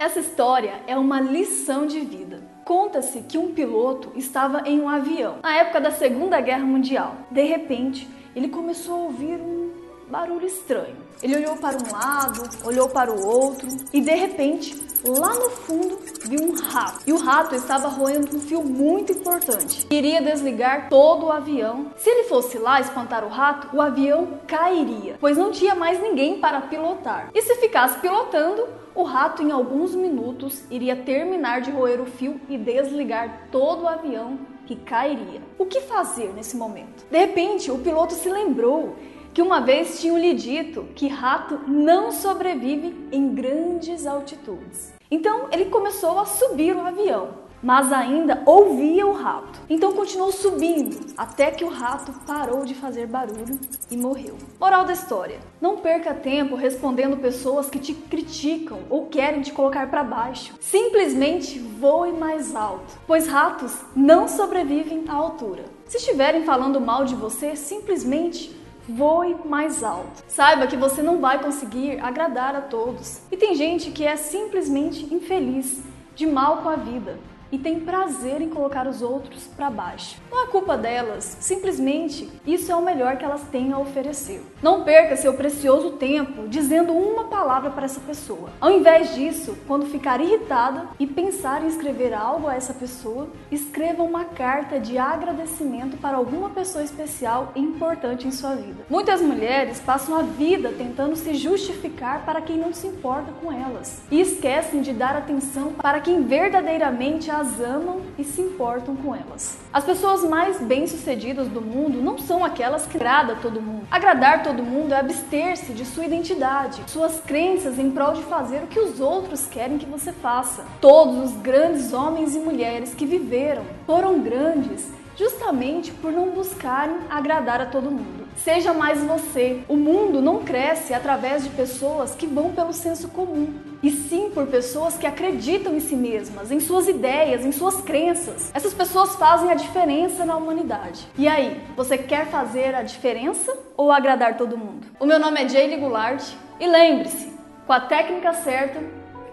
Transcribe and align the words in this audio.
Essa 0.00 0.20
história 0.20 0.80
é 0.86 0.96
uma 0.96 1.20
lição 1.20 1.84
de 1.84 2.00
vida. 2.00 2.42
Conta-se 2.64 3.20
que 3.20 3.36
um 3.36 3.52
piloto 3.52 4.10
estava 4.16 4.66
em 4.66 4.80
um 4.80 4.88
avião 4.88 5.40
na 5.42 5.54
época 5.54 5.78
da 5.78 5.90
Segunda 5.90 6.40
Guerra 6.40 6.64
Mundial. 6.64 7.16
De 7.30 7.42
repente, 7.42 8.08
ele 8.34 8.48
começou 8.48 8.94
a 8.94 9.04
ouvir 9.04 9.38
um 9.38 9.69
barulho 10.10 10.46
estranho. 10.46 10.96
Ele 11.22 11.36
olhou 11.36 11.56
para 11.56 11.76
um 11.76 11.92
lado, 11.92 12.42
olhou 12.64 12.88
para 12.88 13.12
o 13.12 13.26
outro 13.26 13.68
e 13.92 14.00
de 14.00 14.14
repente, 14.14 14.74
lá 15.06 15.34
no 15.34 15.50
fundo, 15.50 15.98
viu 16.24 16.42
um 16.42 16.54
rato. 16.54 17.00
E 17.06 17.12
o 17.12 17.18
rato 17.18 17.54
estava 17.54 17.88
roendo 17.88 18.36
um 18.36 18.40
fio 18.40 18.62
muito 18.62 19.12
importante. 19.12 19.86
Iria 19.90 20.20
desligar 20.20 20.88
todo 20.88 21.26
o 21.26 21.32
avião. 21.32 21.92
Se 21.96 22.10
ele 22.10 22.24
fosse 22.24 22.58
lá 22.58 22.80
espantar 22.80 23.24
o 23.24 23.28
rato, 23.28 23.74
o 23.76 23.80
avião 23.80 24.40
cairia, 24.46 25.16
pois 25.20 25.36
não 25.36 25.52
tinha 25.52 25.74
mais 25.74 26.00
ninguém 26.00 26.40
para 26.40 26.60
pilotar. 26.62 27.30
E 27.34 27.42
se 27.42 27.54
ficasse 27.56 28.00
pilotando, 28.00 28.66
o 28.94 29.04
rato, 29.04 29.42
em 29.42 29.52
alguns 29.52 29.94
minutos, 29.94 30.64
iria 30.70 30.96
terminar 30.96 31.60
de 31.60 31.70
roer 31.70 32.00
o 32.00 32.06
fio 32.06 32.40
e 32.48 32.58
desligar 32.58 33.48
todo 33.52 33.84
o 33.84 33.88
avião 33.88 34.38
que 34.66 34.74
cairia. 34.74 35.40
O 35.58 35.66
que 35.66 35.80
fazer 35.82 36.32
nesse 36.34 36.56
momento? 36.56 37.04
De 37.10 37.18
repente, 37.18 37.70
o 37.70 37.78
piloto 37.78 38.14
se 38.14 38.28
lembrou 38.28 38.96
que 39.40 39.42
uma 39.42 39.62
vez 39.62 39.98
tinham 39.98 40.18
lhe 40.18 40.34
dito 40.34 40.86
que 40.94 41.08
rato 41.08 41.60
não 41.66 42.12
sobrevive 42.12 42.94
em 43.10 43.34
grandes 43.34 44.06
altitudes. 44.06 44.92
Então 45.10 45.48
ele 45.50 45.64
começou 45.70 46.18
a 46.18 46.26
subir 46.26 46.76
o 46.76 46.80
avião 46.82 47.40
mas 47.62 47.92
ainda 47.92 48.42
ouvia 48.46 49.06
o 49.06 49.12
rato. 49.12 49.60
Então 49.68 49.92
continuou 49.92 50.32
subindo 50.32 50.98
até 51.16 51.50
que 51.50 51.64
o 51.64 51.68
rato 51.68 52.12
parou 52.26 52.64
de 52.64 52.74
fazer 52.74 53.06
barulho 53.06 53.58
e 53.90 53.96
morreu. 53.96 54.36
Moral 54.58 54.84
da 54.84 54.92
história: 54.92 55.38
não 55.60 55.76
perca 55.76 56.14
tempo 56.14 56.54
respondendo 56.54 57.18
pessoas 57.18 57.68
que 57.68 57.78
te 57.78 57.92
criticam 57.92 58.80
ou 58.88 59.06
querem 59.06 59.42
te 59.42 59.52
colocar 59.52 59.90
para 59.90 60.02
baixo. 60.02 60.54
Simplesmente 60.60 61.58
voe 61.58 62.12
mais 62.12 62.54
alto, 62.54 62.98
pois 63.06 63.26
ratos 63.26 63.76
não 63.94 64.26
sobrevivem 64.26 65.04
à 65.08 65.14
altura. 65.14 65.64
Se 65.86 65.96
estiverem 65.96 66.44
falando 66.44 66.80
mal 66.80 67.04
de 67.04 67.14
você, 67.14 67.56
simplesmente 67.56 68.59
voe 68.90 69.36
mais 69.44 69.82
alto. 69.82 70.22
Saiba 70.28 70.66
que 70.66 70.76
você 70.76 71.02
não 71.02 71.20
vai 71.20 71.42
conseguir 71.42 72.00
agradar 72.00 72.54
a 72.54 72.60
todos. 72.60 73.20
E 73.30 73.36
tem 73.36 73.54
gente 73.54 73.90
que 73.90 74.04
é 74.04 74.16
simplesmente 74.16 75.12
infeliz, 75.12 75.80
de 76.14 76.26
mal 76.26 76.58
com 76.58 76.68
a 76.68 76.76
vida 76.76 77.18
e 77.52 77.58
tem 77.58 77.80
prazer 77.80 78.40
em 78.40 78.48
colocar 78.48 78.86
os 78.86 79.02
outros 79.02 79.46
para 79.46 79.70
baixo. 79.70 80.16
Não 80.30 80.44
é 80.44 80.46
culpa 80.48 80.76
delas, 80.76 81.36
simplesmente 81.40 82.30
isso 82.46 82.70
é 82.70 82.76
o 82.76 82.82
melhor 82.82 83.16
que 83.16 83.24
elas 83.24 83.42
têm 83.50 83.72
a 83.72 83.78
oferecer. 83.78 84.42
Não 84.62 84.84
perca 84.84 85.16
seu 85.16 85.34
precioso 85.34 85.92
tempo 85.92 86.48
dizendo 86.48 86.92
uma 86.92 87.24
palavra 87.24 87.70
para 87.70 87.84
essa 87.84 88.00
pessoa. 88.00 88.50
Ao 88.60 88.70
invés 88.70 89.14
disso, 89.14 89.56
quando 89.66 89.86
ficar 89.86 90.20
irritada 90.20 90.88
e 90.98 91.06
pensar 91.06 91.62
em 91.62 91.68
escrever 91.68 92.12
algo 92.12 92.46
a 92.46 92.54
essa 92.54 92.74
pessoa, 92.74 93.28
escreva 93.50 94.02
uma 94.02 94.24
carta 94.24 94.78
de 94.78 94.98
agradecimento 94.98 95.96
para 95.96 96.16
alguma 96.16 96.50
pessoa 96.50 96.84
especial 96.84 97.52
e 97.54 97.60
importante 97.60 98.26
em 98.26 98.30
sua 98.30 98.54
vida. 98.54 98.84
Muitas 98.88 99.20
mulheres 99.20 99.80
passam 99.80 100.16
a 100.16 100.22
vida 100.22 100.72
tentando 100.76 101.16
se 101.16 101.34
justificar 101.34 102.24
para 102.24 102.40
quem 102.40 102.56
não 102.56 102.72
se 102.72 102.86
importa 102.86 103.32
com 103.40 103.52
elas 103.52 104.02
e 104.10 104.20
esquecem 104.20 104.82
de 104.82 104.92
dar 104.92 105.16
atenção 105.16 105.72
para 105.72 106.00
quem 106.00 106.22
verdadeiramente 106.22 107.30
as 107.40 107.58
amam 107.58 108.02
e 108.18 108.24
se 108.24 108.42
importam 108.42 108.94
com 108.94 109.14
elas. 109.14 109.56
As 109.72 109.82
pessoas 109.82 110.22
mais 110.28 110.60
bem-sucedidas 110.60 111.48
do 111.48 111.62
mundo 111.62 112.02
não 112.02 112.18
são 112.18 112.44
aquelas 112.44 112.86
que 112.86 112.98
agradam 112.98 113.36
todo 113.40 113.62
mundo. 113.62 113.86
Agradar 113.90 114.42
todo 114.42 114.62
mundo 114.62 114.92
é 114.92 114.98
abster-se 114.98 115.72
de 115.72 115.86
sua 115.86 116.04
identidade, 116.04 116.82
suas 116.86 117.18
crenças 117.20 117.78
em 117.78 117.90
prol 117.90 118.12
de 118.12 118.22
fazer 118.24 118.62
o 118.62 118.66
que 118.66 118.78
os 118.78 119.00
outros 119.00 119.46
querem 119.46 119.78
que 119.78 119.86
você 119.86 120.12
faça. 120.12 120.66
Todos 120.82 121.30
os 121.30 121.40
grandes 121.40 121.94
homens 121.94 122.36
e 122.36 122.38
mulheres 122.38 122.92
que 122.92 123.06
viveram 123.06 123.62
foram 123.86 124.20
grandes 124.20 124.99
justamente 125.20 125.92
por 125.92 126.10
não 126.10 126.30
buscarem 126.30 126.96
agradar 127.10 127.60
a 127.60 127.66
todo 127.66 127.90
mundo. 127.90 128.26
Seja 128.36 128.72
mais 128.72 129.02
você. 129.02 129.60
O 129.68 129.76
mundo 129.76 130.22
não 130.22 130.42
cresce 130.42 130.94
através 130.94 131.44
de 131.44 131.50
pessoas 131.50 132.14
que 132.14 132.26
vão 132.26 132.52
pelo 132.52 132.72
senso 132.72 133.08
comum, 133.08 133.52
e 133.82 133.90
sim 133.90 134.30
por 134.30 134.46
pessoas 134.46 134.96
que 134.96 135.06
acreditam 135.06 135.76
em 135.76 135.80
si 135.80 135.94
mesmas, 135.94 136.50
em 136.50 136.58
suas 136.58 136.88
ideias, 136.88 137.44
em 137.44 137.52
suas 137.52 137.82
crenças. 137.82 138.50
Essas 138.54 138.72
pessoas 138.72 139.14
fazem 139.16 139.50
a 139.50 139.54
diferença 139.54 140.24
na 140.24 140.36
humanidade. 140.36 141.06
E 141.18 141.28
aí, 141.28 141.60
você 141.76 141.98
quer 141.98 142.26
fazer 142.28 142.74
a 142.74 142.82
diferença 142.82 143.54
ou 143.76 143.92
agradar 143.92 144.38
todo 144.38 144.56
mundo? 144.56 144.86
O 144.98 145.04
meu 145.04 145.18
nome 145.18 145.42
é 145.42 145.48
Jaylee 145.48 145.78
Goulart 145.78 146.24
e 146.58 146.66
lembre-se, 146.66 147.30
com 147.66 147.74
a 147.74 147.80
técnica 147.80 148.32
certa, 148.32 148.82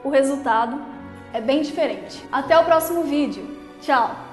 o 0.03 0.09
resultado 0.09 0.81
é 1.31 1.39
bem 1.39 1.61
diferente. 1.61 2.21
Até 2.29 2.59
o 2.59 2.65
próximo 2.65 3.03
vídeo. 3.03 3.55
Tchau! 3.81 4.27